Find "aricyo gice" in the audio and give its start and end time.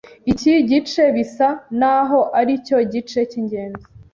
2.39-3.19